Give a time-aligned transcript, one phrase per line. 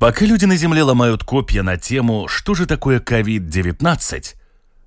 [0.00, 4.34] Пока люди на Земле ломают копья на тему, что же такое COVID-19,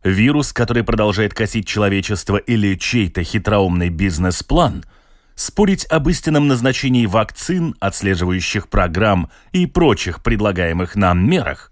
[0.03, 4.83] вирус, который продолжает косить человечество или чей-то хитроумный бизнес-план,
[5.35, 11.71] спорить об истинном назначении вакцин, отслеживающих программ и прочих предлагаемых нам мерах,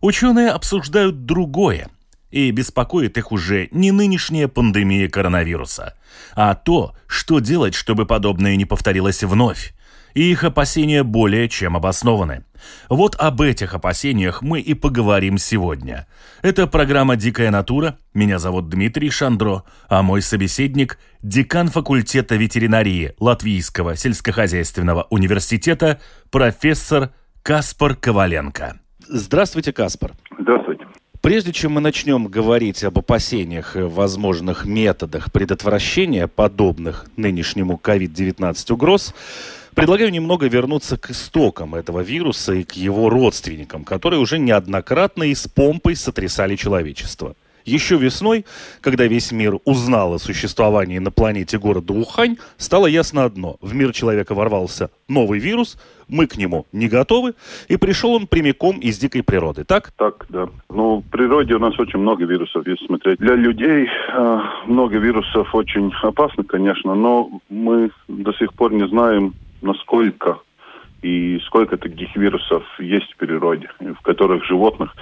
[0.00, 1.88] ученые обсуждают другое,
[2.30, 5.94] и беспокоит их уже не нынешняя пандемия коронавируса,
[6.36, 9.74] а то, что делать, чтобы подобное не повторилось вновь
[10.16, 12.42] и их опасения более чем обоснованы.
[12.88, 16.06] Вот об этих опасениях мы и поговорим сегодня.
[16.40, 17.98] Это программа «Дикая натура».
[18.14, 26.00] Меня зовут Дмитрий Шандро, а мой собеседник– декан факультета ветеринарии Латвийского сельскохозяйственного университета
[26.30, 27.10] профессор
[27.42, 28.80] Каспар Коваленко.
[29.06, 30.12] Здравствуйте, Каспар.
[30.40, 30.86] Здравствуйте.
[31.20, 39.12] Прежде чем мы начнем говорить об опасениях и возможных методах предотвращения подобных нынешнему COVID-19 угроз,
[39.76, 45.34] Предлагаю немного вернуться к истокам этого вируса и к его родственникам, которые уже неоднократно и
[45.34, 47.34] с помпой сотрясали человечество.
[47.66, 48.46] Еще весной,
[48.80, 53.56] когда весь мир узнал о существовании на планете города Ухань, стало ясно одно.
[53.60, 55.76] В мир человека ворвался новый вирус,
[56.08, 57.34] мы к нему не готовы,
[57.68, 59.92] и пришел он прямиком из дикой природы, так?
[59.98, 60.48] Так, да.
[60.70, 63.18] Ну, в природе у нас очень много вирусов, если смотреть.
[63.18, 69.34] Для людей э, много вирусов очень опасно, конечно, но мы до сих пор не знаем,
[69.66, 70.38] насколько
[71.02, 74.94] и сколько таких вирусов есть в природе, в которых животных.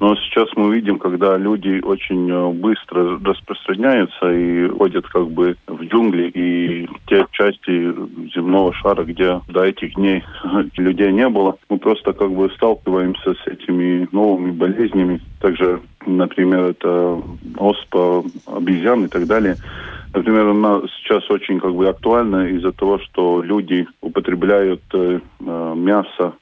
[0.00, 5.84] Но сейчас мы видим, когда люди очень э, быстро распространяются и ходят как бы в
[5.84, 7.94] джунгли и те части
[8.34, 10.24] земного шара, где до этих дней
[10.76, 15.20] людей не было, мы просто как бы сталкиваемся с этими новыми болезнями.
[15.40, 17.22] Также, например, это
[17.58, 19.56] оспа обезьян и так далее–
[20.14, 26.34] Например, она сейчас очень как бы актуальна из-за того, что люди употребляют э, э, мясо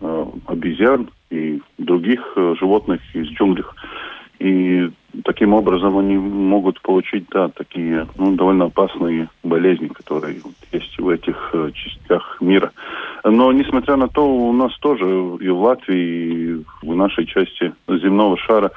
[0.00, 3.64] э, обезьян и других э, животных из джунглей.
[4.38, 4.90] И
[5.24, 10.40] таким образом они могут получить, да, такие ну, довольно опасные болезни, которые
[10.72, 12.72] есть в этих э, частях мира.
[13.24, 15.04] Но, несмотря на то, у нас тоже
[15.40, 18.70] и в Латвии, и в нашей части земного шара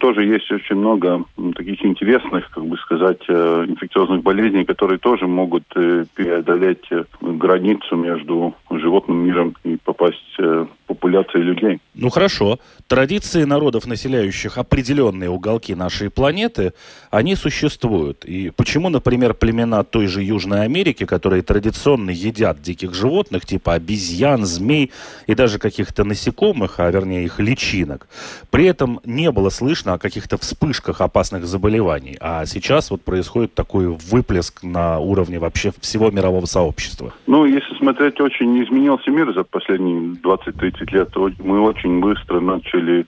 [0.00, 5.64] тоже есть очень много таких интересных, как бы сказать, э, инфекциозных болезней, которые тоже могут
[5.74, 6.88] э, преодолеть
[7.20, 11.80] границу между животным миром и попасть в популяции людей.
[11.94, 12.58] Ну хорошо.
[12.86, 16.72] Традиции народов, населяющих определенные уголки нашей планеты,
[17.10, 18.24] они существуют.
[18.24, 24.44] И почему, например, племена той же Южной Америки, которые традиционно едят диких животных, типа обезьян,
[24.44, 24.90] змей
[25.26, 28.08] и даже каких-то насекомых, а вернее их личинок,
[28.50, 32.16] при этом не было слышно о каких-то вспышках опасных заболеваний.
[32.20, 37.12] А сейчас вот происходит такой выплеск на уровне вообще всего мирового сообщества.
[37.26, 41.08] Ну, если смотреть, очень изменился мир за последние 20-30 лет.
[41.38, 43.06] Мы очень быстро начали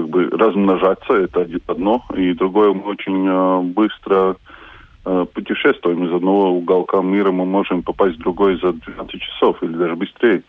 [0.00, 4.36] как бы размножаться, это одно, и другое, мы очень э, быстро
[5.04, 9.72] э, путешествуем из одного уголка мира, мы можем попасть в другой за 12 часов или
[9.72, 10.42] даже быстрее.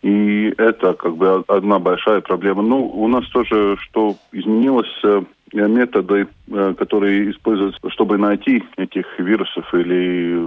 [0.00, 2.62] И это как бы одна большая проблема.
[2.62, 5.22] Ну, у нас тоже, что изменилось, э,
[5.52, 6.28] методы,
[6.76, 10.46] которые используются, чтобы найти этих вирусов или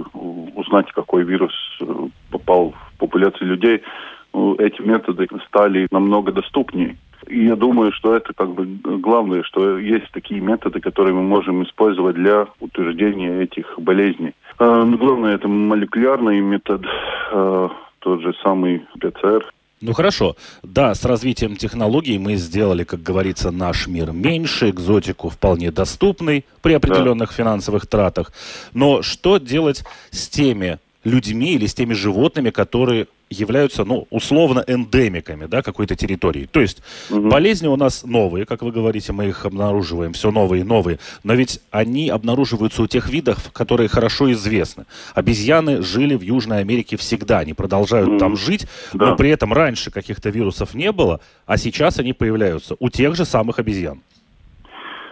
[0.54, 1.52] узнать, какой вирус
[2.30, 3.82] попал в популяцию людей,
[4.58, 6.96] эти методы стали намного доступнее.
[7.28, 8.66] И я думаю, что это как бы
[8.98, 14.34] главное, что есть такие методы, которые мы можем использовать для утверждения этих болезней.
[14.58, 16.84] А, но главное это молекулярный метод,
[17.32, 19.52] а, тот же самый ПЦР.
[19.80, 25.72] Ну хорошо, да, с развитием технологий мы сделали, как говорится, наш мир меньше, экзотику вполне
[25.72, 27.34] доступный при определенных да.
[27.34, 28.32] финансовых тратах.
[28.74, 35.46] Но что делать с теми людьми или с теми животными, которые являются, ну, условно эндемиками,
[35.46, 36.46] да, какой-то территории.
[36.46, 37.28] То есть угу.
[37.28, 41.34] болезни у нас новые, как вы говорите, мы их обнаруживаем, все новые и новые, но
[41.34, 44.84] ведь они обнаруживаются у тех видов, которые хорошо известны.
[45.14, 48.18] Обезьяны жили в Южной Америке всегда, они продолжают угу.
[48.18, 49.10] там жить, да.
[49.10, 53.24] но при этом раньше каких-то вирусов не было, а сейчас они появляются у тех же
[53.24, 54.02] самых обезьян.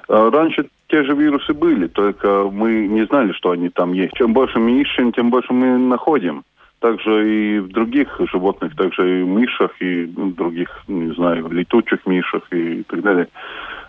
[0.09, 4.15] А, раньше те же вирусы были, только мы не знали, что они там есть.
[4.15, 6.43] Чем больше мы ищем, тем больше мы находим.
[6.81, 12.43] также и в других животных, также и в мышах, и других, не знаю, летучих мышах
[12.53, 13.29] и так далее.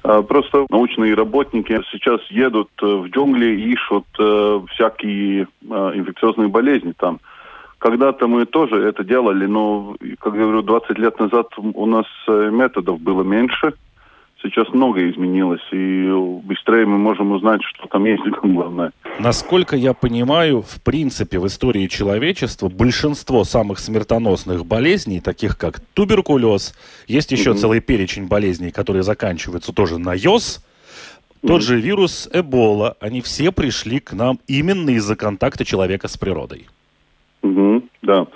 [0.03, 6.49] А, просто научные работники сейчас едут э, в джунгли и ищут э, всякие э, инфекциозные
[6.49, 7.19] болезни там.
[7.77, 12.99] Когда-то мы тоже это делали, но, как я говорю, 20 лет назад у нас методов
[12.99, 13.73] было меньше–
[14.41, 16.09] сейчас многое изменилось, и
[16.43, 18.91] быстрее мы можем узнать, что там есть главное.
[19.19, 26.73] Насколько я понимаю, в принципе, в истории человечества большинство самых смертоносных болезней, таких как туберкулез,
[27.07, 27.55] есть еще mm-hmm.
[27.55, 30.15] целый перечень болезней, которые заканчиваются тоже на
[31.41, 31.65] тот mm-hmm.
[31.65, 36.67] же вирус Эбола, они все пришли к нам именно из-за контакта человека с природой.
[37.41, 38.27] Mm-hmm, да.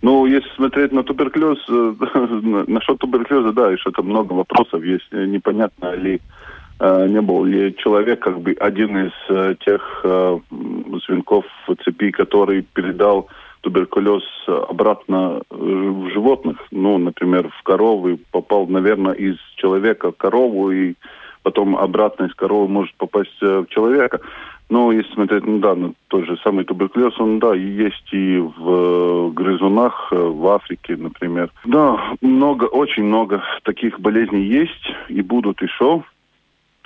[0.00, 5.08] Ну, если смотреть на туберкулез, э, насчет туберкулеза, да, еще там много вопросов есть.
[5.10, 6.20] Э, непонятно ли,
[6.78, 10.04] э, не был ли человек как бы один из тех
[11.06, 11.44] звенков
[11.84, 13.28] цепи, который передал
[13.62, 16.58] туберкулез обратно в животных.
[16.70, 20.94] Ну, например, в коровы попал, наверное, из человека в корову и
[21.42, 24.20] потом обратно из коровы может попасть в человека.
[24.70, 28.70] Но если смотреть, ну да, ну, тот же самый туберкулез, он, да, есть и в
[28.70, 31.50] э, грызунах, э, в Африке, например.
[31.64, 36.02] Да, много, очень много таких болезней есть и будут еще.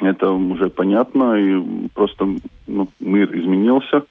[0.00, 2.28] Это уже понятно, и просто
[2.68, 4.04] ну, мир изменился,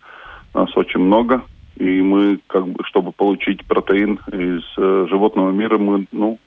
[0.53, 1.41] нас очень много,
[1.77, 6.39] и мы, как бы, чтобы получить протеин из э, животного мира, мы, ну,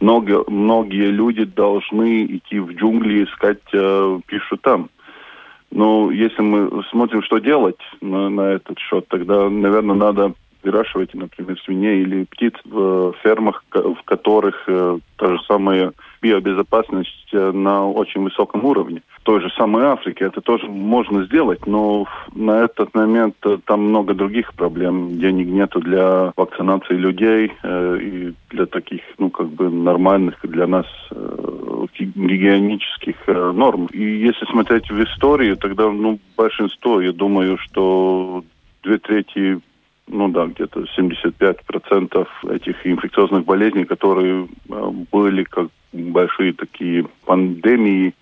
[0.00, 4.90] много, многие люди должны идти в джунгли искать э, пищу там.
[5.74, 10.32] Ну, если мы смотрим, что делать на, на этот счет, тогда, наверное, надо
[10.62, 15.92] выращивать, например, свиней или птиц в фермах, в которых э, та же самая
[16.24, 19.02] биобезопасность э, на очень высоком уровне.
[19.08, 23.88] В той же самой Африке это тоже можно сделать, но на этот момент э, там
[23.88, 25.18] много других проблем.
[25.18, 30.86] Денег нету для вакцинации людей э, и для таких, ну, как бы нормальных для нас
[31.10, 33.86] э, гигиенических э, норм.
[33.92, 38.42] И если смотреть в историю, тогда, ну, большинство, я думаю, что
[38.82, 39.60] две трети
[40.06, 48.14] ну да, где-то 75% этих инфекциозных болезней, которые э, были как большие такие пандемии,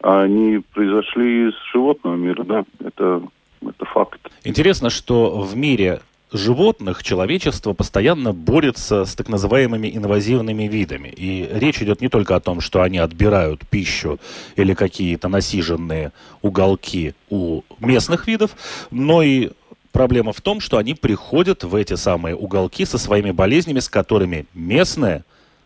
[0.00, 3.22] они произошли из животного мира, да, это,
[3.62, 4.20] это факт.
[4.44, 6.00] Интересно, что в мире
[6.32, 11.08] животных человечество постоянно борется с так называемыми инвазивными видами.
[11.08, 14.18] И речь идет не только о том, что они отбирают пищу
[14.56, 18.56] или какие-то насиженные уголки у местных видов,
[18.90, 19.50] но и
[19.92, 24.46] Проблема в том, что они приходят в эти самые уголки со своими болезнями, с которыми
[24.54, 25.22] местные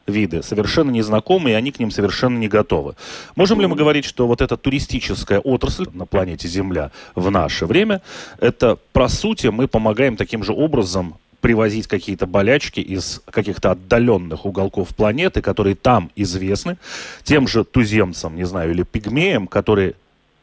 [0.07, 2.97] виды совершенно незнакомы, и они к ним совершенно не готовы.
[3.35, 8.03] Можем ли мы говорить, что вот эта туристическая отрасль на планете Земля в наше время,
[8.39, 14.89] это, по сути, мы помогаем таким же образом привозить какие-то болячки из каких-то отдаленных уголков
[14.97, 16.79] планеты, которые там известны,
[17.23, 19.95] тем же туземцам, не знаю, или пигмеям, которые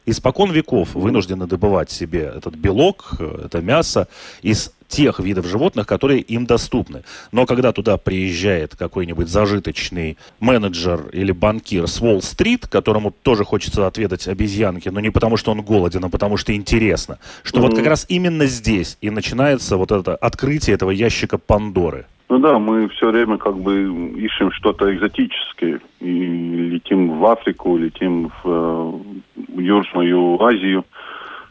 [0.06, 4.08] испокон веков вынуждены добывать себе этот белок, э, это мясо
[4.42, 7.02] из тех видов животных, которые им доступны.
[7.32, 14.28] Но когда туда приезжает какой-нибудь зажиточный менеджер или банкир с Уолл-стрит, которому тоже хочется отведать
[14.28, 17.62] обезьянки, но не потому, что он голоден, а потому что интересно, что mm-hmm.
[17.62, 22.06] вот как раз именно здесь и начинается вот это открытие этого ящика Пандоры.
[22.28, 25.80] Ну да, мы все время как бы ищем что-то экзотическое.
[26.00, 29.13] И летим в Африку, летим в, э, в
[29.56, 30.84] Южную Азию,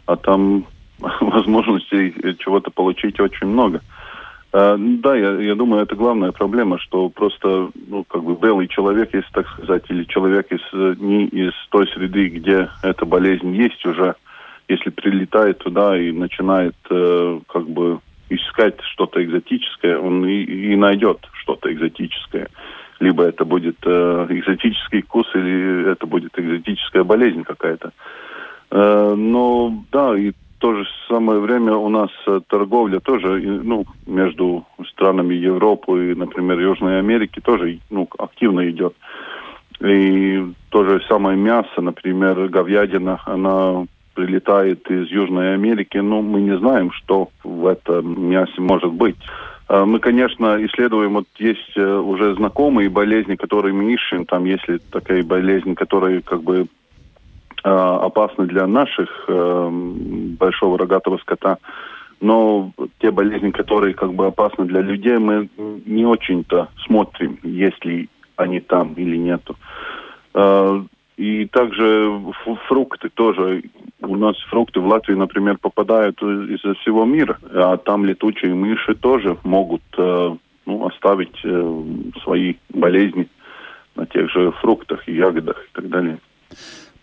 [0.05, 0.65] а там
[0.99, 3.81] возможностей чего-то получить очень много.
[4.51, 9.09] Uh, да, я, я думаю, это главная проблема, что просто, ну, как бы белый человек,
[9.11, 10.61] если так сказать, или человек из,
[10.99, 14.13] не из той среды, где эта болезнь есть уже,
[14.67, 21.27] если прилетает туда и начинает, uh, как бы, искать что-то экзотическое, он и, и найдет
[21.41, 22.47] что-то экзотическое.
[22.99, 27.91] Либо это будет э, экзотический вкус, или это будет экзотическая болезнь какая-то.
[28.71, 33.85] Э, но да, и в то же самое время у нас э, торговля тоже, ну,
[34.05, 38.95] между странами Европы и, например, Южной Америки тоже, ну, активно идет.
[39.81, 46.57] И то же самое мясо, например, говядина, она прилетает из Южной Америки, но мы не
[46.57, 49.17] знаем, что в этом мясе может быть.
[49.67, 54.25] А, мы, конечно, исследуем, вот есть э, уже знакомые болезни, которые мы ищем.
[54.25, 56.67] Там есть такая болезнь, которая как бы
[57.63, 59.69] а, опасна для наших э,
[60.39, 61.57] большого рогатого скота.
[62.19, 68.09] Но те болезни, которые как бы опасны для людей, мы не очень-то смотрим, есть ли
[68.37, 69.57] они там или нету.
[71.17, 72.11] И также
[72.67, 73.63] фрукты тоже.
[74.01, 77.37] У нас фрукты в Латвию, например, попадают из всего мира.
[77.53, 81.83] А там летучие мыши тоже могут э, ну, оставить э,
[82.23, 83.27] свои болезни
[83.95, 86.17] на тех же фруктах и ягодах и так далее.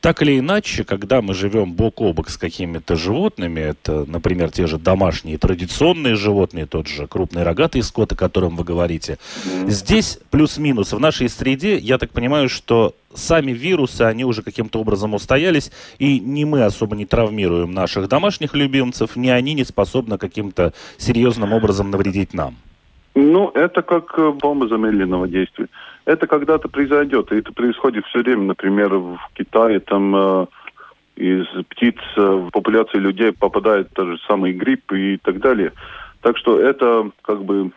[0.01, 4.67] Так или иначе, когда мы живем бок о бок с какими-то животными, это, например, те
[4.67, 9.19] же домашние традиционные животные, тот же крупный рогатый скот, о котором вы говорите,
[9.67, 10.95] здесь плюс-минус.
[10.95, 16.19] В нашей среде, я так понимаю, что сами вирусы, они уже каким-то образом устоялись, и
[16.19, 21.91] ни мы особо не травмируем наших домашних любимцев, ни они не способны каким-то серьезным образом
[21.91, 22.57] навредить нам.
[23.15, 25.67] Ну, это как бомба замедленного действия
[26.11, 27.31] это когда-то произойдет.
[27.31, 28.43] И это происходит все время.
[28.43, 30.47] Например, в Китае там э,
[31.15, 35.73] из птиц э, в популяции людей попадает тот же самый грипп и так далее.
[36.21, 37.71] Так что это как бы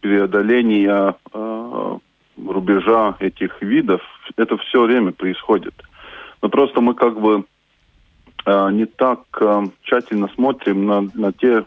[0.00, 1.98] преодоление э,
[2.44, 4.02] рубежа этих видов,
[4.36, 5.74] это все время происходит.
[6.42, 7.44] Но просто мы как бы
[8.46, 11.64] э, не так э, тщательно смотрим на, на те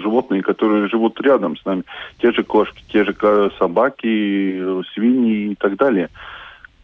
[0.00, 1.84] животные, которые живут рядом с нами.
[2.20, 3.14] Те же кошки, те же
[3.58, 6.08] собаки, свиньи и так далее.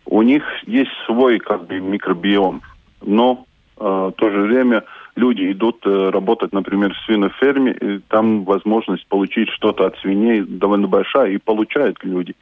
[0.06, 2.62] У них есть свой как бы микробиом,
[3.02, 3.46] но
[3.78, 4.84] э, в то же время
[5.16, 10.88] люди идут э, работать, например, в свиноферме, и там возможность получить что-то от свиней довольно
[10.88, 12.34] большая, и получают люди.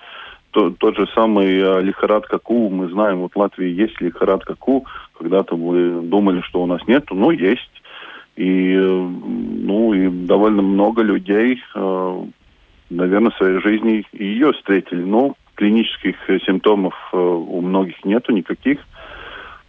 [0.50, 4.84] То, тот же самый э, лихорадка КУ, мы знаем, вот в Латвии есть лихорадка КУ,
[5.18, 7.70] когда-то мы думали, что у нас нет, но есть.
[8.42, 12.24] И, ну, и довольно много людей, э,
[12.90, 15.04] наверное, своей жизни ее встретили.
[15.04, 18.80] Но клинических симптомов э, у многих нету никаких.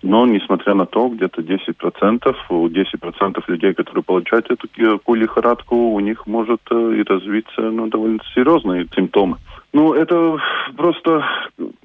[0.04, 4.68] Но, несмотря на то, где-то 10%, у 10% людей, которые получают эту
[5.16, 9.38] лихорадку, у них может э, и развиться ну, довольно серьезные симптомы.
[9.72, 10.38] Ну, это
[10.76, 11.26] просто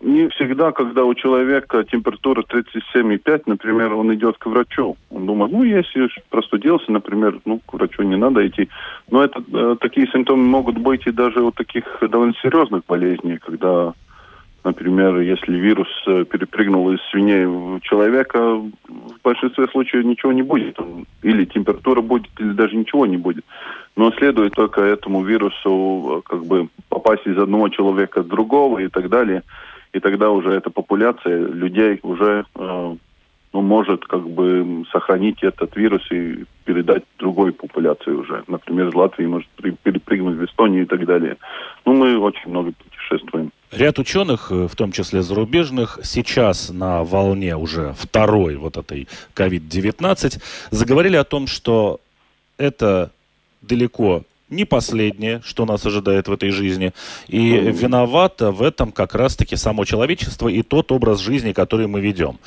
[0.02, 4.96] не всегда, когда у человека температура 37,5, например, он идет к врачу.
[5.10, 8.68] Он думает, ну, если простудился, например, ну, к врачу не надо идти.
[9.12, 13.94] Но это, э, такие симптомы могут быть и даже у таких довольно серьезных болезней, когда
[14.64, 20.76] Например, если вирус э, перепрыгнул из свиней в человека, в большинстве случаев ничего не будет.
[21.22, 23.44] Или температура будет, или даже ничего не будет.
[23.96, 28.88] Но следует только этому вирусу э, как бы попасть из одного человека в другого и
[28.88, 29.42] так далее.
[29.92, 32.96] И тогда уже эта популяция людей уже э,
[33.52, 38.44] ну, может как бы сохранить этот вирус и передать другой популяции уже.
[38.46, 39.48] Например, из Латвии может
[39.82, 41.36] перепрыгнуть в Эстонию и так далее.
[41.84, 43.50] Ну, мы очень много путешествуем.
[43.70, 50.40] Ряд ученых, э, в том числе зарубежных, сейчас на волне уже второй вот этой COVID-19
[50.70, 52.00] заговорили о том, что
[52.56, 53.10] это
[53.60, 56.92] далеко не последнее, что нас ожидает в этой жизни.
[57.26, 62.38] И виновато в этом как раз-таки само человечество и тот образ жизни, который мы ведем.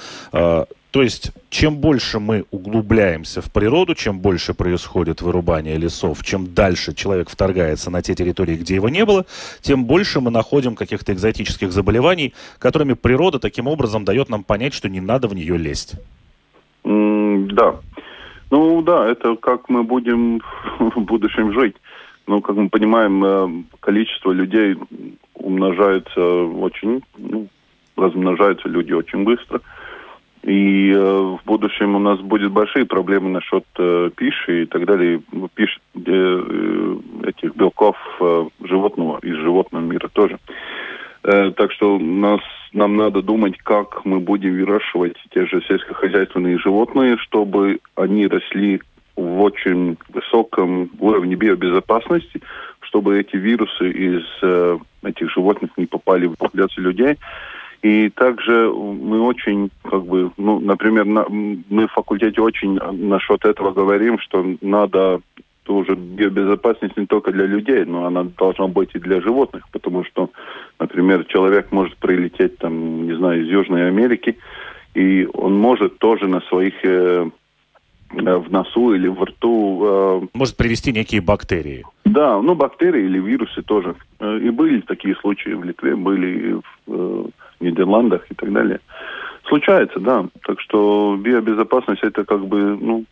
[0.91, 6.93] То есть, чем больше мы углубляемся в природу, чем больше происходит вырубание лесов, чем дальше
[6.93, 9.25] человек вторгается на те территории, где его не было,
[9.62, 14.89] тем больше мы находим каких-то экзотических заболеваний, которыми природа таким образом дает нам понять, что
[14.89, 15.95] не надо в нее лезть.
[16.83, 17.75] Mm, да.
[18.50, 20.41] Ну да, это как мы будем
[20.79, 21.77] в будущем жить.
[22.27, 24.75] Ну, как мы понимаем, э, количество людей
[25.36, 27.48] умножается очень, ну,
[27.95, 29.62] размножаются люди очень быстро.
[30.43, 35.21] И э, в будущем у нас будут большие проблемы насчет э, пищи и так далее.
[35.53, 36.95] Пищ, э, э,
[37.27, 40.39] этих белков э, животного из животного мира тоже.
[41.24, 42.41] Э, так что нас,
[42.74, 48.81] нам надо думать, как мы будем выращивать те же сельскохозяйственные животные, чтобы они росли
[49.15, 52.41] в очень высоком уровне биобезопасности,
[52.79, 57.17] чтобы эти вирусы из э, этих животных не попали в популяцию людей.
[57.81, 63.71] И также мы очень, как бы, ну, например, на, мы в факультете очень насчет этого
[63.71, 65.21] говорим, что надо
[65.63, 70.29] тоже биобезопасность не только для людей, но она должна быть и для животных, потому что,
[70.79, 74.38] например, человек может прилететь, там, не знаю, из Южной Америки,
[74.93, 77.29] и он может тоже на своих э
[78.13, 79.82] в носу или в рту...
[79.84, 81.86] Э, может привести некие бактерии.
[82.06, 83.96] Да, ну бактерии или вирусы тоже.
[84.20, 87.25] Э, и были такие случаи в Литве, были в, э,
[87.60, 88.80] Нидерландах и так далее.
[89.48, 90.25] Случается, да.
[90.46, 93.06] Так что биобезопасность это как бы, ну,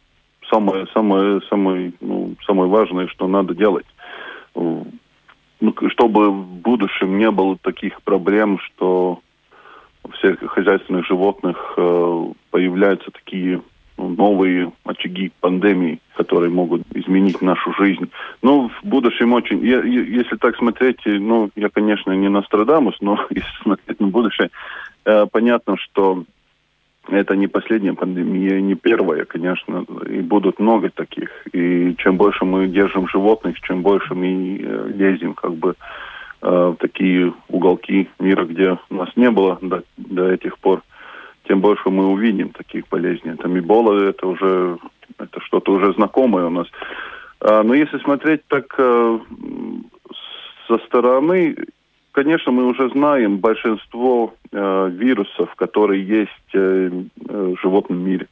[0.49, 3.85] самое, самое, самое, ну, самое важное, что надо делать.
[4.55, 4.85] Ну,
[5.89, 9.19] чтобы в будущем не было таких проблем, что
[10.03, 13.61] у всех хозяйственных животных э, появляются такие
[14.07, 18.09] новые очаги пандемии, которые могут изменить нашу жизнь.
[18.41, 19.63] Ну, в будущем очень...
[19.65, 24.49] Я, если так смотреть, ну, я, конечно, не Нострадамус, но если смотреть на будущее,
[25.05, 26.23] э, понятно, что
[27.07, 31.29] это не последняя пандемия, не первая, конечно, и будут много таких.
[31.51, 35.75] И чем больше мы держим животных, чем больше мы э, лезем как бы
[36.41, 40.83] э, в такие уголки мира, где нас не было до, до этих пор,
[41.49, 43.35] тем больше мы увидим таких болезней.
[43.35, 44.77] Там Эбола, это уже
[45.17, 46.67] это что-то уже знакомое у нас.
[47.41, 49.19] А, но если смотреть так э,
[50.67, 51.55] со стороны,
[52.11, 58.27] конечно, мы уже знаем большинство э, вирусов, которые есть э, в животном мире.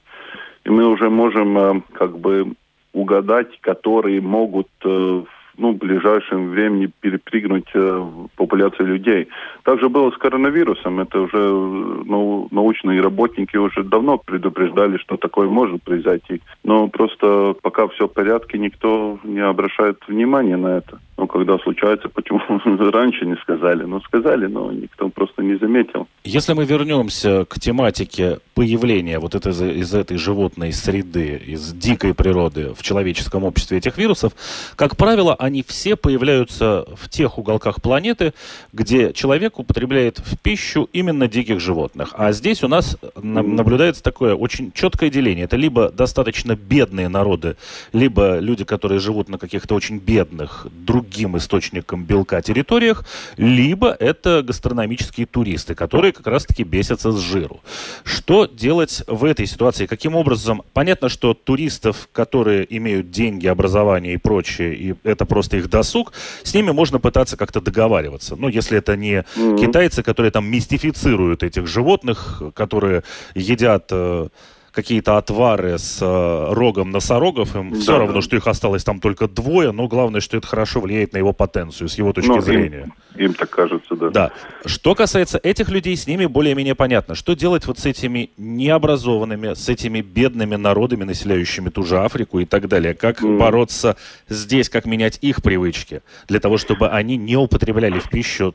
[0.63, 2.53] И мы уже можем как бы
[2.93, 5.23] угадать, которые могут э,
[5.57, 9.27] ну, в ближайшем времени перепрыгнуть э, популяцию людей.
[9.63, 10.99] Также было с коронавирусом.
[10.99, 16.41] Это уже ну, научные работники уже давно предупреждали, что такое может произойти.
[16.63, 20.99] Но просто пока все в порядке, никто не обращает внимания на это.
[21.17, 22.39] Ну, когда случается, почему
[22.91, 23.83] раньше не сказали?
[23.83, 26.07] Ну, сказали, но никто просто не заметил.
[26.23, 32.73] Если мы вернемся к тематике появления вот это, из этой животной среды, из дикой природы
[32.75, 34.33] в человеческом обществе этих вирусов,
[34.75, 38.33] как правило, они все появляются в тех уголках планеты,
[38.73, 42.15] где человек употребляет в пищу именно диких животных.
[42.17, 45.45] А здесь у нас наблюдается такое очень четкое деление.
[45.45, 47.57] Это либо достаточно бедные народы,
[47.93, 53.05] либо люди, которые живут на каких-то очень бедных, другим источником белка территориях,
[53.37, 57.61] либо это гастрономические туристы, которые как раз-таки бесятся с жиру.
[58.03, 59.85] Что делать в этой ситуации?
[59.85, 60.63] Каким образом?
[60.73, 66.13] Понятно, что туристов, которые имеют деньги, образование и прочее, и это просто их досуг,
[66.43, 68.35] с ними можно пытаться как-то договариваться.
[68.35, 69.59] Ну, если это не mm-hmm.
[69.59, 73.03] китайцы, которые там мистифицируют этих животных, которые
[73.35, 74.29] едят э,
[74.77, 78.21] какие-то отвары с э, рогом носорогов, им да, все равно, да.
[78.21, 81.89] что их осталось там только двое, но главное, что это хорошо влияет на его потенцию,
[81.89, 82.91] с его точки ну, зрения.
[83.15, 84.09] Им, им так кажется, да.
[84.11, 84.31] Да.
[84.67, 87.15] Что касается этих людей, с ними более-менее понятно.
[87.15, 92.45] Что делать вот с этими необразованными, с этими бедными народами, населяющими ту же Африку и
[92.45, 92.93] так далее?
[92.93, 93.39] Как mm.
[93.39, 93.97] бороться
[94.29, 98.53] здесь, как менять их привычки, для того, чтобы они не употребляли в пищу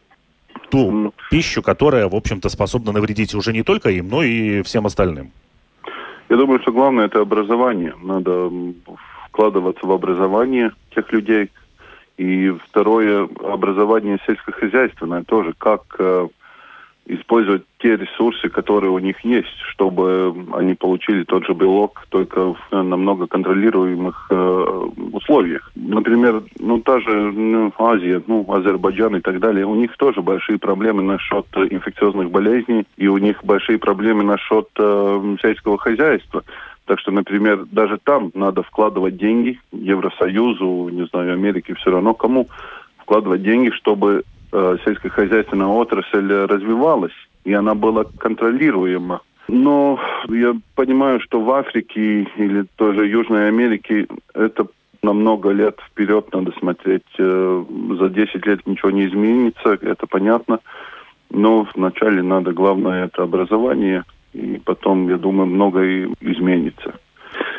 [0.70, 1.12] ту mm.
[1.32, 5.32] пищу, которая, в общем-то, способна навредить уже не только им, но и всем остальным?
[6.32, 7.94] Я думаю, что главное это образование.
[8.02, 8.50] Надо
[9.28, 11.50] вкладываться в образование тех людей.
[12.16, 15.52] И второе, образование сельскохозяйственное тоже.
[15.58, 16.28] Как э,
[17.06, 22.58] использовать те ресурсы, которые у них есть, чтобы они получили тот же белок, только в
[22.70, 25.70] намного контролируемых э, условиях.
[25.74, 30.58] Например, ну та же ну, Азия, ну Азербайджан и так далее, у них тоже большие
[30.58, 36.44] проблемы насчет инфекциозных болезней, и у них большие проблемы насчет э, сельского хозяйства.
[36.86, 42.48] Так что, например, даже там надо вкладывать деньги Евросоюзу, не знаю, Америке, все равно кому
[42.98, 47.12] вкладывать деньги, чтобы э, сельскохозяйственная отрасль развивалась,
[47.44, 49.20] и она была контролируема.
[49.48, 54.66] Но я понимаю, что в Африке или тоже Южной Америке это
[55.02, 57.02] на много лет вперед надо смотреть.
[57.18, 57.64] Э,
[57.98, 60.60] за 10 лет ничего не изменится, это понятно.
[61.30, 66.94] Но вначале надо, главное, это образование, и потом, я думаю, многое изменится.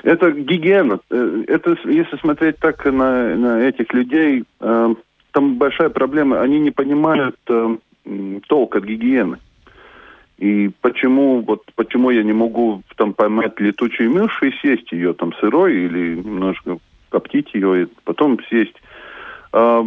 [0.03, 0.99] Это гигиена.
[1.10, 4.45] Э, это, если смотреть так на, на этих людей,
[5.34, 6.41] там большая проблема.
[6.41, 7.78] Они не понимают э,
[8.48, 9.39] толк от гигиены.
[10.38, 15.34] И почему, вот, почему я не могу там поймать летучую мышь и съесть ее там
[15.36, 16.78] сырой или немножко
[17.10, 18.76] коптить ее и потом съесть.
[19.52, 19.86] А,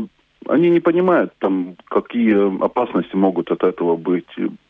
[0.49, 4.29] они не понимают там, какие опасности могут от этого быть.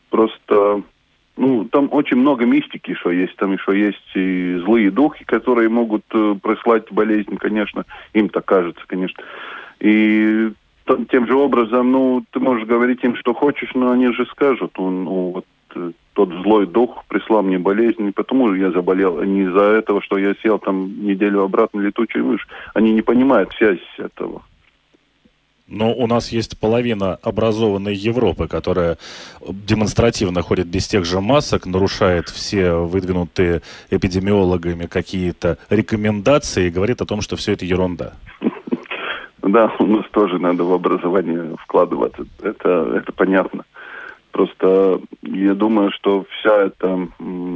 [0.09, 0.81] Просто
[1.37, 3.35] ну, там очень много мистики что есть.
[3.37, 7.85] Там еще есть и злые духи, которые могут э, прислать болезнь, конечно.
[8.13, 9.23] Им так кажется, конечно.
[9.79, 10.51] И
[11.09, 15.31] тем же образом, ну, ты можешь говорить им, что хочешь, но они же скажут, ну,
[15.35, 15.45] вот
[15.75, 20.01] э, тот злой дух прислал мне болезнь, не потому я заболел, а не из-за этого,
[20.01, 22.47] что я сел там неделю обратно летучий мышь.
[22.73, 24.41] Они не понимают связь этого.
[25.67, 28.97] Но у нас есть половина образованной Европы, которая
[29.45, 37.05] демонстративно ходит без тех же масок, нарушает все выдвинутые эпидемиологами какие-то рекомендации и говорит о
[37.05, 38.13] том, что все это ерунда.
[39.41, 42.25] Да, у нас тоже надо в образование вкладываться.
[42.41, 43.65] Это, это понятно.
[44.31, 47.07] Просто я думаю, что вся эта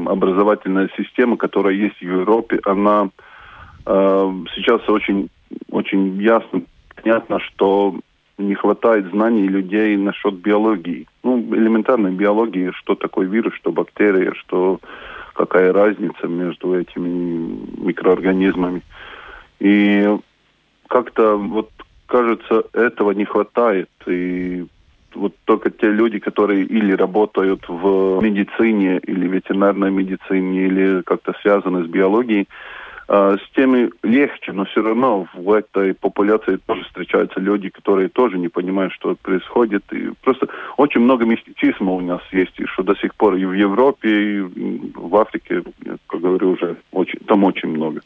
[0.06, 3.10] образовательная система, которая есть в Европе, она
[3.86, 5.30] э, сейчас очень,
[5.70, 6.62] очень ясно,
[6.96, 7.96] понятно, что
[8.38, 11.08] не хватает знаний людей насчет биологии.
[11.24, 14.80] Ну, элементарной биологии, что такое вирус, что бактерия, что
[15.34, 18.82] какая разница между этими микроорганизмами.
[19.60, 20.18] И
[20.92, 21.70] как-то вот
[22.06, 23.90] кажется, этого не хватает.
[24.06, 24.66] И
[25.16, 31.86] вот только те люди, которые или работают в медицине, или ветеринарной медицине, или как-то связаны
[31.86, 32.50] с биологией,
[33.08, 38.38] а, с теми легче, но все равно в этой популяции тоже встречаются люди, которые тоже
[38.38, 39.84] не понимают, что происходит.
[39.94, 43.54] И просто очень много мистицизма у нас есть, и что до сих пор и в
[43.54, 44.40] Европе, и
[44.96, 45.64] в Африке,
[46.08, 48.02] как говорю, уже очень, там очень много.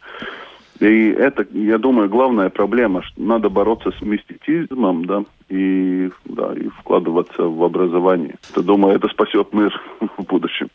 [0.80, 6.68] И это, я думаю, главная проблема, что надо бороться с мистицизмом, да, и, да, и
[6.68, 8.36] вкладываться в образование.
[8.56, 9.74] Я думаю, это спасет мир
[10.18, 10.70] в будущем.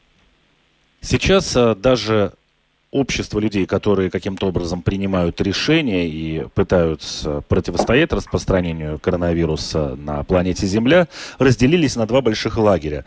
[1.03, 2.33] Сейчас а, даже
[2.91, 11.09] общество людей, которые каким-то образом принимают решения и пытаются противостоять распространению коронавируса на планете Земля,
[11.39, 13.05] разделились на два больших лагеря.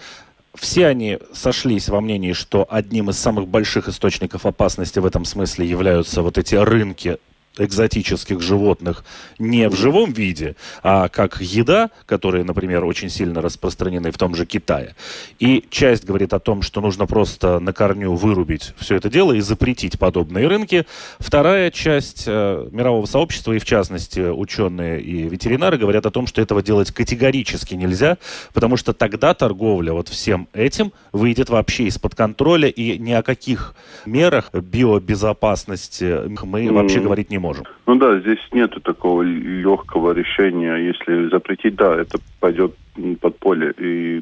[0.55, 5.67] Все они сошлись во мнении, что одним из самых больших источников опасности в этом смысле
[5.67, 7.17] являются вот эти рынки
[7.57, 9.03] экзотических животных
[9.37, 14.45] не в живом виде, а как еда, которые, например, очень сильно распространены в том же
[14.45, 14.95] Китае.
[15.39, 19.41] И часть говорит о том, что нужно просто на корню вырубить все это дело и
[19.41, 20.85] запретить подобные рынки.
[21.19, 26.41] Вторая часть э, мирового сообщества, и в частности ученые и ветеринары, говорят о том, что
[26.41, 28.17] этого делать категорически нельзя,
[28.53, 33.75] потому что тогда торговля вот всем этим выйдет вообще из-под контроля, и ни о каких
[34.05, 36.73] мерах биобезопасности мы mm.
[36.73, 37.65] вообще говорить не можем.
[37.85, 40.75] Ну да, здесь нету такого легкого решения.
[40.77, 42.73] Если запретить, да, это пойдет
[43.19, 43.73] под поле.
[43.77, 44.21] И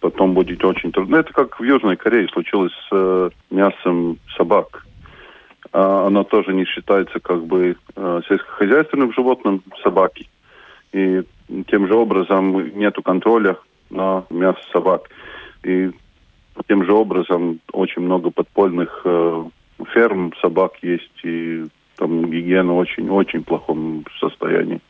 [0.00, 1.16] потом будет очень трудно.
[1.16, 4.86] Это как в Южной Корее случилось с э, мясом собак.
[5.72, 10.28] А оно тоже не считается как бы э, сельскохозяйственным животным собаки.
[10.92, 11.22] И
[11.68, 13.56] тем же образом нету контроля
[13.90, 15.08] на мясо собак.
[15.62, 15.90] И
[16.68, 19.44] тем же образом очень много подпольных э,
[19.92, 21.66] ферм собак есть и
[22.02, 24.80] там гигиена очень-очень плохом состоянии.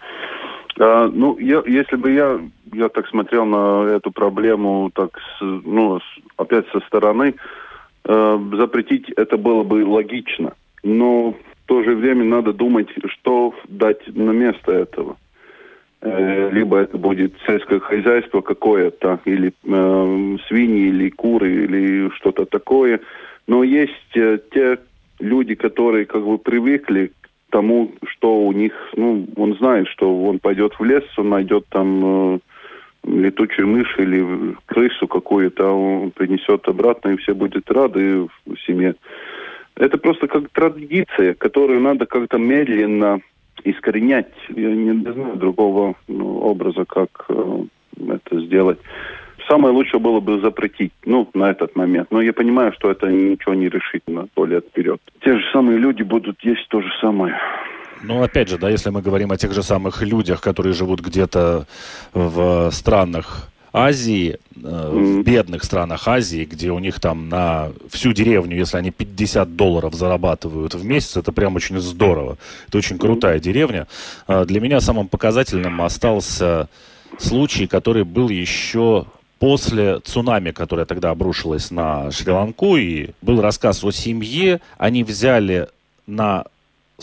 [0.81, 2.40] А, ну, я, если бы я,
[2.72, 6.03] я так смотрел на эту проблему, так, с, ну, с,
[6.38, 7.35] опять со стороны,
[8.05, 10.55] э, запретить это было бы логично.
[10.83, 15.16] Но в то же время надо думать, что дать на место этого.
[16.01, 23.01] Э, либо это будет сельское хозяйство какое-то, или э, свиньи, или куры, или что-то такое.
[23.46, 24.79] Но есть э, те
[25.23, 30.39] люди, которые как бы привыкли к тому, что у них, ну, он знает, что он
[30.39, 32.39] пойдет в лес, он найдет там э,
[33.05, 38.95] летучую мышь или крысу какую-то, а он принесет обратно, и все будут рады в семье.
[39.77, 43.21] Это просто как традиция, которую надо как-то медленно
[43.65, 44.33] искоренять.
[44.49, 47.65] Я не знаю другого ну, образа, как э,
[48.09, 48.79] это сделать.
[49.53, 52.09] Самое лучшее было бы запретить, ну, на этот момент.
[52.11, 54.99] Но я понимаю, что это ничего не решит на сто лет вперед.
[55.23, 57.35] Те же самые люди будут есть то же самое.
[58.03, 61.67] Ну, опять же, да, если мы говорим о тех же самых людях, которые живут где-то
[62.15, 68.57] в странах Азии, э, в бедных странах Азии, где у них там на всю деревню,
[68.57, 72.38] если они 50 долларов зарабатывают в месяц, это прям очень здорово.
[72.69, 73.87] Это очень крутая деревня.
[74.29, 76.71] Э, для меня самым показательным остался
[77.19, 79.05] случай, который был еще
[79.42, 85.68] после цунами, которое тогда обрушилось на Шри-Ланку, и был рассказ о семье, они взяли
[86.07, 86.44] на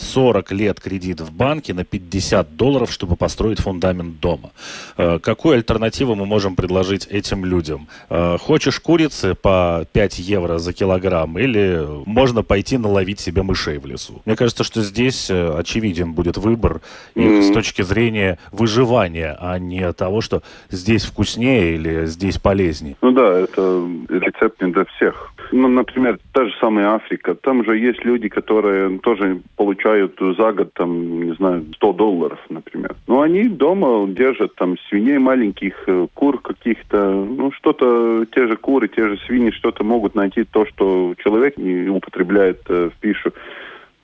[0.00, 4.50] 40 лет кредит в банке на 50 долларов, чтобы построить фундамент дома.
[4.96, 7.88] Э, какую альтернативу мы можем предложить этим людям?
[8.08, 13.86] Э, хочешь курицы по 5 евро за килограмм или можно пойти наловить себе мышей в
[13.86, 14.22] лесу?
[14.24, 16.80] Мне кажется, что здесь э, очевиден будет выбор
[17.14, 17.42] mm-hmm.
[17.42, 22.96] с точки зрения выживания, а не того, что здесь вкуснее или здесь полезнее.
[23.02, 25.32] Ну да, это рецепт не для всех.
[25.52, 27.34] Ну, например, та же самая Африка.
[27.34, 32.94] Там же есть люди, которые тоже получают за год, там, не знаю, 100 долларов, например.
[33.06, 38.88] Но они дома держат там свиней маленьких, э, кур каких-то, ну, что-то, те же куры,
[38.88, 43.32] те же свиньи, что-то могут найти то, что человек не употребляет э, в пищу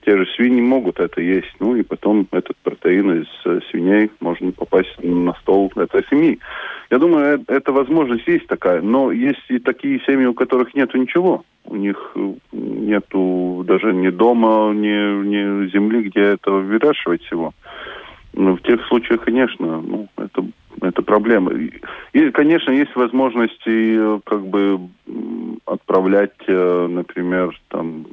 [0.07, 1.53] те же свиньи могут это есть.
[1.59, 6.39] Ну и потом этот протеин из э, свиней можно попасть на стол этой семьи.
[6.91, 10.97] Я думаю, э, эта возможность есть такая, но есть и такие семьи, у которых нету
[10.97, 11.45] ничего.
[11.65, 17.53] У них э, нету даже ни дома, ни, ни земли, где это выращивать всего.
[18.33, 20.47] Но в тех случаях, конечно, ну, это,
[20.83, 21.53] это проблема.
[22.13, 24.79] И, конечно, есть возможности как бы
[25.65, 28.07] отправлять, например, там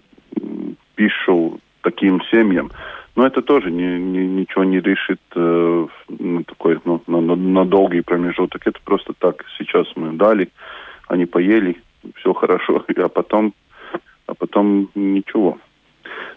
[0.96, 2.72] пищу таким семьям.
[3.16, 7.66] Но это тоже не, не, ничего не решит э, на такой ну, на, на, на
[7.66, 8.66] долгий промежуток.
[8.66, 9.46] Это просто так.
[9.58, 10.50] Сейчас мы дали,
[11.08, 11.78] они поели,
[12.16, 13.54] все хорошо, а потом,
[14.26, 15.60] а потом ничего.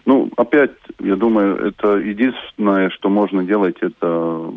[0.05, 4.53] Ну, опять, я думаю, это единственное, что можно делать, это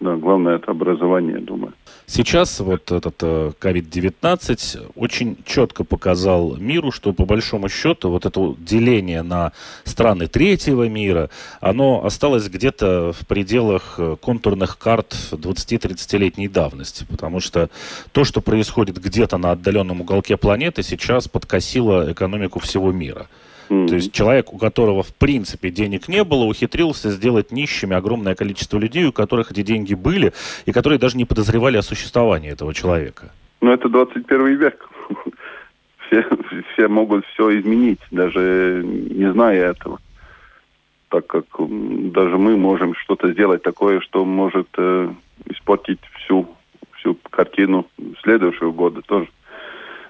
[0.00, 1.72] да, главное это образование, думаю.
[2.06, 8.54] Сейчас вот этот COVID-19 э, очень четко показал миру, что по большому счету вот это
[8.58, 11.30] деление на страны третьего мира,
[11.60, 17.04] оно осталось где-то в пределах э, контурных карт 20-30-летней давности.
[17.10, 17.68] Потому что
[18.12, 23.26] то, что происходит где-то на отдаленном уголке планеты, сейчас подкосило экономику всего мира.
[23.68, 28.78] То есть человек, у которого в принципе денег не было, ухитрился сделать нищими огромное количество
[28.78, 30.32] людей, у которых эти деньги были,
[30.64, 33.30] и которые даже не подозревали о существовании этого человека.
[33.60, 34.88] Ну, это 21 век.
[36.06, 36.24] Все,
[36.72, 39.98] все могут все изменить, даже не зная этого.
[41.10, 45.10] Так как даже мы можем что-то сделать такое, что может э,
[45.50, 46.48] испортить всю,
[46.92, 47.86] всю картину
[48.22, 49.28] следующего года тоже.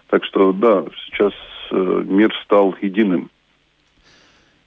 [0.09, 1.33] Так что да, сейчас
[1.73, 3.29] э, мир стал единым.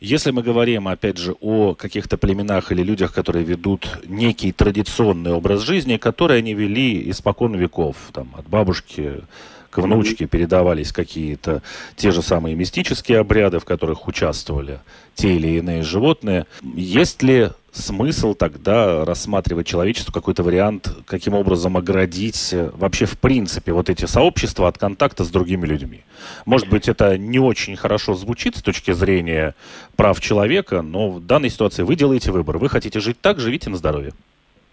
[0.01, 5.61] Если мы говорим, опять же, о каких-то племенах или людях, которые ведут некий традиционный образ
[5.61, 9.21] жизни, который они вели испокон веков, там, от бабушки
[9.69, 11.61] к внучке передавались какие-то
[11.95, 14.79] те же самые мистические обряды, в которых участвовали
[15.13, 16.47] те или иные животные.
[16.63, 23.71] Есть ли смысл тогда рассматривать человечеству какой-то вариант, каким образом оградить э, вообще в принципе
[23.71, 26.01] вот эти сообщества от контакта с другими людьми.
[26.45, 29.55] Может быть, это не очень хорошо звучит с точки зрения
[29.95, 32.57] прав человека, но в данной ситуации вы делаете выбор.
[32.57, 34.11] Вы хотите жить так, живите на здоровье.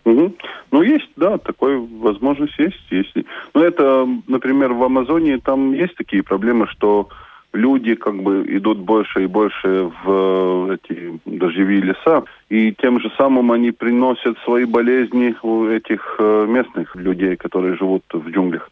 [0.04, 0.34] Угу.
[0.72, 2.80] Ну, есть, да, такой возможность есть.
[2.90, 3.26] Если...
[3.54, 7.08] Ну, это, например, в Амазонии там есть такие проблемы, что
[7.52, 13.52] люди как бы идут больше и больше в эти дождевые леса, и тем же самым
[13.52, 18.70] они приносят свои болезни у этих э, местных людей, которые живут в джунглях.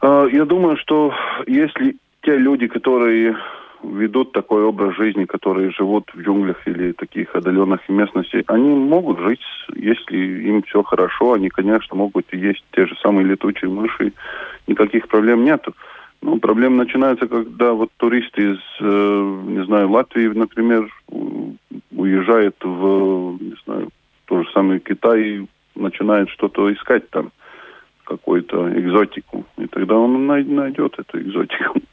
[0.00, 1.12] А, я думаю, что
[1.46, 3.36] если те люди, которые
[3.82, 9.42] ведут такой образ жизни, которые живут в джунглях или таких отдаленных местностей, они могут жить,
[9.74, 14.12] если им все хорошо, они, конечно, могут есть те же самые летучие мыши,
[14.66, 15.74] никаких проблем нету.
[16.26, 20.90] Ну, проблема начинается, когда вот туристы из, э, не знаю, Латвии, например,
[21.92, 23.90] уезжают в, не знаю,
[24.24, 27.30] то же самое Китай и начинает что-то искать там,
[28.02, 29.44] какую-то экзотику.
[29.56, 31.80] И тогда он найдет эту экзотику.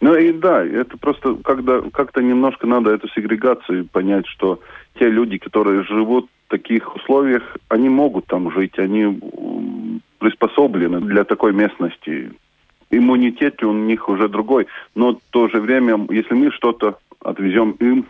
[0.00, 4.60] Ну и да, это просто когда как-то немножко надо эту сегрегацию понять, что
[4.96, 9.20] те люди, которые живут в таких условиях, они могут там жить, они
[10.20, 12.30] приспособлены для такой местности
[12.90, 14.66] иммунитет у них уже другой.
[14.94, 18.06] Но в то же время, если мы что-то отвезем им,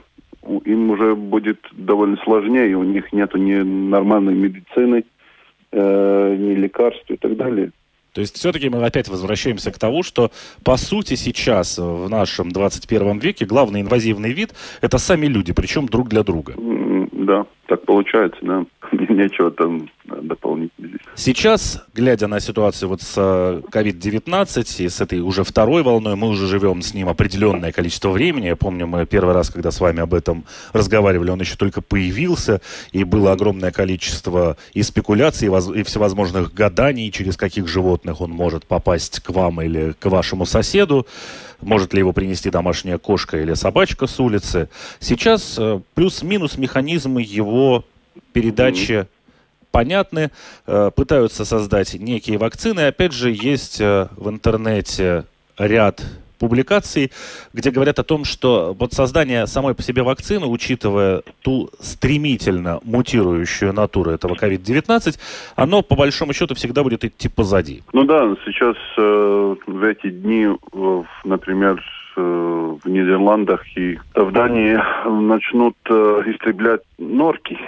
[0.64, 5.04] им уже будет довольно сложнее, у них нет ни нормальной медицины,
[5.72, 7.70] э, ни лекарств и так далее.
[8.12, 10.32] То есть все-таки мы опять возвращаемся к тому, что
[10.64, 16.08] по сути сейчас в нашем 21 веке главный инвазивный вид это сами люди, причем друг
[16.08, 16.54] для друга.
[17.28, 18.64] Да, так получается, да.
[18.92, 20.98] Нечего там дополнить здесь.
[21.14, 26.28] Сейчас, глядя на ситуацию вот с COVID-19 э, и с этой уже второй волной, мы
[26.28, 28.46] уже живем с ним определенное количество времени.
[28.46, 32.62] Я помню, мы первый раз, когда с вами об этом разговаривали, он еще только появился,
[32.92, 39.20] и было огромное количество и спекуляций, и всевозможных гаданий, через каких животных он может попасть
[39.20, 41.06] к вам или к вашему соседу
[41.60, 44.68] может ли его принести домашняя кошка или собачка с улицы.
[45.00, 47.84] Сейчас э, плюс-минус механизмы его
[48.32, 49.06] передачи mm-hmm.
[49.70, 50.30] понятны.
[50.66, 52.86] Э, пытаются создать некие вакцины.
[52.86, 55.24] Опять же, есть э, в интернете
[55.56, 56.02] ряд
[56.38, 57.12] публикаций,
[57.53, 63.72] где говорят о том, что вот создание самой по себе вакцины, учитывая ту стремительно мутирующую
[63.72, 65.18] натуру этого COVID-19,
[65.57, 67.83] оно по большому счету всегда будет идти позади.
[67.92, 71.83] Ну да, сейчас э, в эти дни, э, например,
[72.16, 77.59] э, в Нидерландах и в Дании начнут э, истреблять норки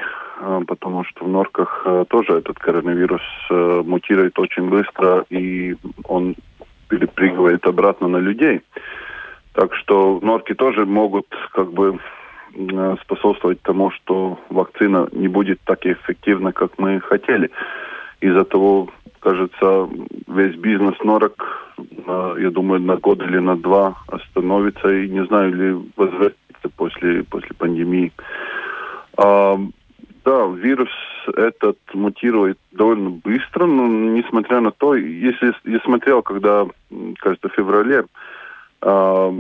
[0.41, 6.37] э, потому что в норках э, тоже этот коронавирус мутирует очень быстро, и он
[6.90, 8.61] перепрыгивает обратно на людей.
[9.55, 11.98] Так что норки тоже могут как бы
[12.55, 17.50] э, способствовать тому, что вакцина не будет так эффективна, как мы хотели.
[18.20, 18.88] Из-за того,
[19.20, 19.88] кажется,
[20.29, 25.55] весь бизнес норок, э, я думаю, на год или на два остановится, и не знаю,
[25.55, 28.12] ли возвратится после, после пандемии.
[30.31, 30.90] А, да, вирус
[31.37, 36.66] этот мутирует довольно быстро, но несмотря на то, если я смотрел, когда,
[37.19, 38.05] кажется, в феврале,
[38.83, 39.33] э,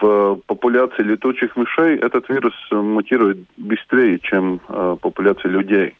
[0.00, 5.94] в популяции летучих мышей этот вирус мутирует быстрее, чем э, популяция людей.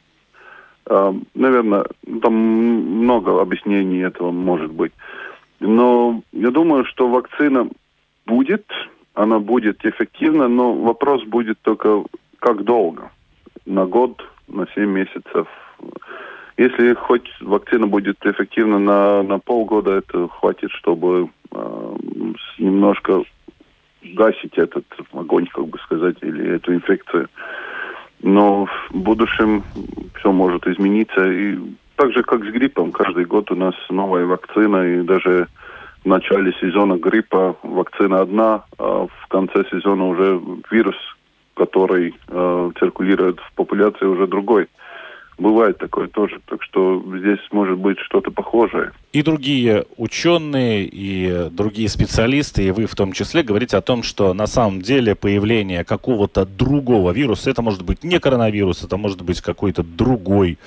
[0.86, 1.84] Э, наверное,
[2.22, 4.92] там много объяснений этого может быть.
[5.60, 7.68] Но я думаю, что вакцина
[8.26, 8.64] будет,
[9.14, 12.04] она будет эффективна, но вопрос будет только
[12.38, 13.10] как долго.
[13.66, 15.46] На год, на 7 месяцев,
[16.56, 21.96] если хоть вакцина будет эффективна на, на полгода, это хватит, чтобы э,
[22.58, 23.24] немножко
[24.02, 27.28] гасить этот огонь, как бы сказать, или эту инфекцию.
[28.22, 29.64] Но в будущем
[30.18, 31.30] все может измениться.
[31.30, 31.58] И
[31.96, 35.48] так же, как с гриппом, каждый год у нас новая вакцина, и даже
[36.04, 40.96] в начале сезона гриппа вакцина одна, а в конце сезона уже вирус,
[41.54, 44.68] который э, циркулирует в популяции, уже другой.
[45.36, 46.40] Бывает такое тоже.
[46.46, 48.92] Так что здесь может быть что-то похожее.
[49.12, 54.32] И другие ученые, и другие специалисты, и вы в том числе, говорите о том, что
[54.32, 59.40] на самом деле появление какого-то другого вируса, это может быть не коронавирус, это может быть
[59.40, 60.58] какой-то другой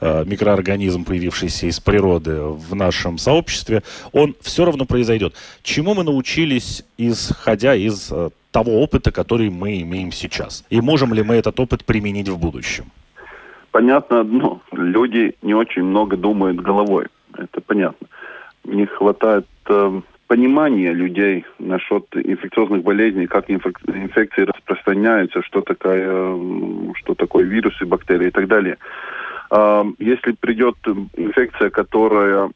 [0.00, 5.34] э, микроорганизм, появившийся из природы в нашем сообществе, он все равно произойдет.
[5.62, 10.64] Чему мы научились, исходя из э, того опыта, который мы имеем сейчас?
[10.70, 12.84] И можем ли мы этот опыт применить в будущем?
[13.74, 14.60] понятно одно.
[14.72, 17.06] Люди не очень много думают головой.
[17.36, 18.06] Это понятно.
[18.64, 26.92] Не хватает э, понимания людей насчет инфекциозных болезней, как инфек инфекции распространяются, что, такое, э,
[26.94, 28.76] что такое вирусы, бактерии и так далее.
[29.50, 30.76] Э, если придет
[31.16, 32.50] инфекция, которая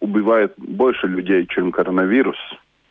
[0.00, 2.38] убивает больше людей, чем коронавирус,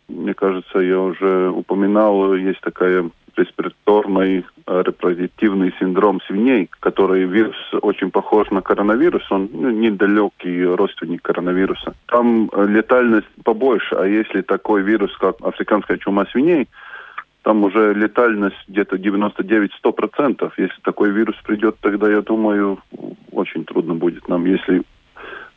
[0.08, 8.12] мне кажется, я уже упоминал, есть такая респираторный э, репродуктивный синдром свиней, который вирус очень
[8.12, 11.96] похож на коронавирус, он ну, недалекий родственник коронавируса.
[12.08, 16.68] Там э, летальность побольше, а если такой вирус, как африканская чума свиней,
[17.42, 20.52] там уже летальность где-то 99-100%.
[20.58, 22.80] Если такой вирус придет, тогда, я думаю,
[23.32, 24.84] очень трудно будет нам, если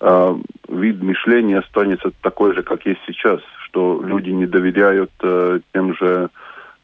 [0.01, 0.37] э,
[0.69, 6.31] вид мышления останется такой же, как есть сейчас, что люди не доверяют э, тем же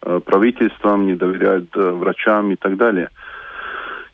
[0.04, 3.10] Э, правительством, не доверяют э, врачам и так далее.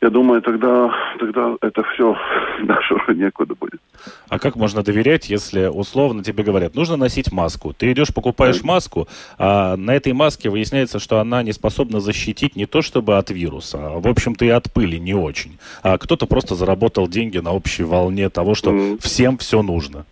[0.00, 2.16] Я думаю, тогда, тогда это все
[2.62, 3.80] дальше уже некуда будет.
[4.28, 7.72] А как можно доверять, если условно тебе говорят, нужно носить маску?
[7.72, 9.08] Ты идешь, покупаешь маску,
[9.38, 13.78] а на этой маске выясняется, что она не способна защитить не то чтобы от вируса,
[13.78, 15.58] а в общем-то и от пыли не очень.
[15.82, 19.02] А кто-то просто заработал деньги на общей волне того, что mm.
[19.02, 20.04] всем все нужно.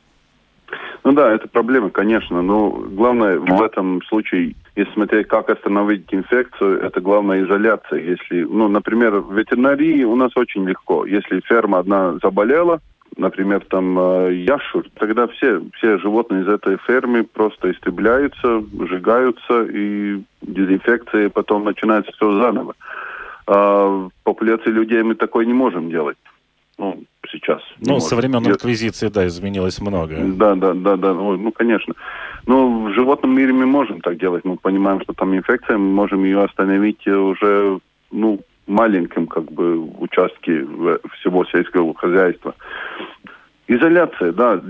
[1.04, 2.42] Ну да, это проблема, конечно.
[2.42, 7.98] Но главное в этом случае если смотреть, как остановить инфекцию, это главная изоляция.
[7.98, 11.06] Если, ну, например, в ветеринарии у нас очень легко.
[11.06, 12.80] Если ферма одна заболела,
[13.16, 20.20] например, там э, яшур, тогда все, все животные из этой фермы просто истребляются, сжигаются, и
[20.42, 22.74] дезинфекция потом начинается все заново.
[23.46, 26.18] А в популяции людей мы такое не можем делать.
[26.78, 27.62] Ну, сейчас.
[27.80, 30.16] Ну, со времен инквизиции, да, изменилось много.
[30.16, 31.94] Да, да, да, да, ну, конечно.
[32.46, 34.44] Ну, в животном мире мы можем так делать.
[34.44, 37.78] Мы понимаем, что там инфекция, мы можем ее остановить уже,
[38.10, 40.66] ну, маленьком, как бы, участке
[41.18, 42.54] всего сельского хозяйства.
[43.68, 44.60] Изоляция, да.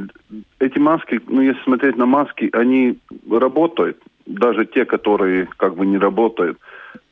[0.58, 2.98] Эти маски, ну, если смотреть на маски, они
[3.30, 3.98] работают.
[4.26, 6.58] Даже те, которые как бы не работают.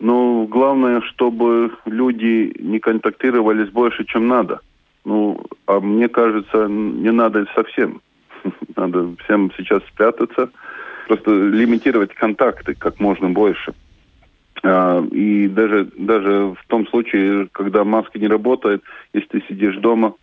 [0.00, 4.60] Но главное, чтобы люди не контактировали с больше, чем надо.
[5.04, 8.00] Ну, а мне кажется, не надо совсем.
[8.76, 10.50] Надо всем сейчас спрятаться,
[11.06, 13.74] просто лимитировать контакты как можно больше.
[14.62, 20.14] А, и даже, даже в том случае, когда маска не работает, если ты сидишь дома,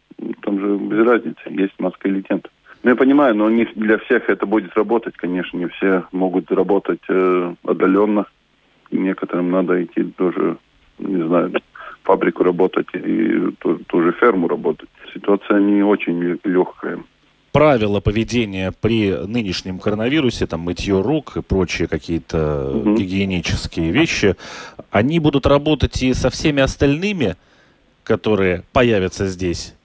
[0.41, 2.47] там же без разницы, есть маска или нет.
[2.83, 7.01] Ну, я понимаю, но не для всех это будет работать, конечно, не все могут работать
[7.07, 8.25] э, отдаленно.
[8.89, 10.57] Некоторым надо идти тоже,
[10.97, 11.51] не знаю,
[12.03, 14.89] фабрику работать и ту, ту же ферму работать.
[15.13, 16.99] Ситуация не очень легкая
[17.51, 22.95] правила поведения при нынешнем коронавирусе, там мытье рук и прочие какие-то угу.
[22.95, 24.35] гигиенические вещи,
[24.89, 27.35] они будут работать и со всеми остальными,
[28.03, 29.75] которые появятся здесь?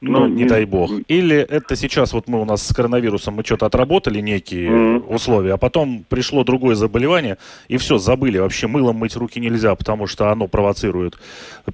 [0.00, 0.90] Ну, ну не, не дай бог.
[1.08, 5.54] Или это сейчас вот мы у нас с коронавирусом мы что-то отработали некие mm условия,
[5.54, 8.38] а потом пришло другое заболевание, и все, забыли.
[8.38, 11.18] Вообще мылом мыть руки нельзя, потому что оно провоцирует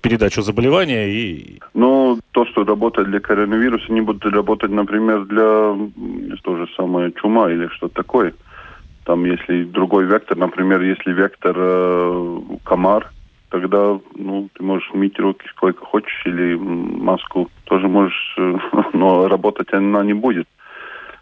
[0.00, 1.08] передачу заболевания.
[1.08, 1.60] И...
[1.74, 5.74] Ну, то, что работает для коронавируса, не будет работать, например, для
[6.42, 8.34] то же самое чума или что-то такое.
[9.04, 13.10] Там, если другой вектор, например, если вектор э, комар,
[13.55, 18.57] тогда ну, ты можешь мыть руки сколько хочешь, или маску тоже можешь, э,
[18.92, 20.48] но работать она не будет.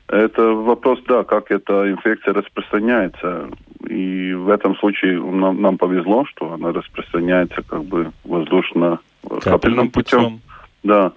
[0.09, 3.51] Это вопрос, да, как эта инфекция распространяется.
[3.87, 10.21] И в этом случае нам, нам повезло, что она распространяется как бы воздушно-капельным путем.
[10.21, 10.41] путем.
[10.83, 11.13] Да.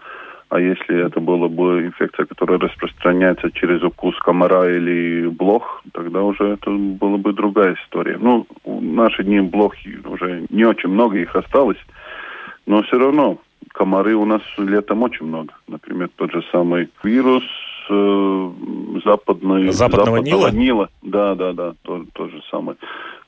[0.50, 6.50] А если это была бы инфекция, которая распространяется через укус комара или блох, тогда уже
[6.50, 8.18] это была бы другая история.
[8.20, 11.80] Ну, в наши дни блохи уже не очень много их осталось,
[12.68, 13.40] но все равно
[13.70, 15.54] комары у нас летом очень много.
[15.68, 17.44] Например, тот же самый вирус
[17.90, 18.52] э,
[19.04, 20.52] западный, западного, западного Нила?
[20.52, 20.90] Нила.
[21.02, 22.78] Да, да, да, то, то же самое.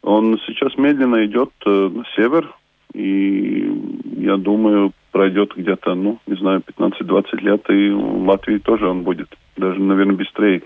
[0.04, 2.54] Он сейчас медленно идет э, на север,
[2.94, 3.70] и
[4.18, 9.28] я думаю, пройдет где-то, ну, не знаю, 15-20 лет, и в Латвии тоже он будет,
[9.58, 10.62] даже, наверное, быстрее.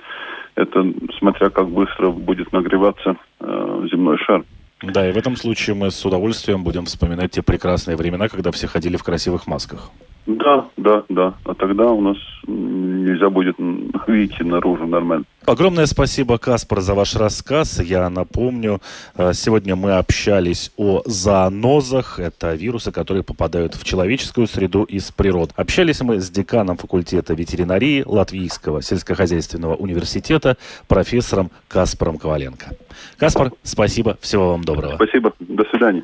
[0.56, 0.86] Это
[1.20, 4.44] смотря как быстро будет нагреваться э, земной шар.
[4.84, 8.68] Да, и в этом случае мы с удовольствием будем вспоминать те прекрасные времена, когда все
[8.68, 9.90] ходили в красивых масках.
[10.26, 11.34] Да, да, да.
[11.46, 12.18] А тогда у нас
[12.48, 13.56] нельзя будет
[14.08, 15.26] выйти наружу нормально.
[15.46, 17.82] Огромное спасибо, Каспар, за ваш рассказ.
[17.82, 18.80] Я напомню,
[19.16, 22.20] э, сегодня мы общались о зоонозах.
[22.20, 25.54] Это вирусы, которые попадают в человеческую среду из природы.
[25.56, 30.58] Общались мы с деканом факультета ветеринарии Латвийского сельскохозяйственного университета
[30.88, 32.76] профессором Каспаром Коваленко.
[33.18, 34.18] Каспар, спасибо.
[34.22, 34.96] Всего вам доброго.
[34.96, 35.34] Спасибо.
[35.40, 36.04] До свидания.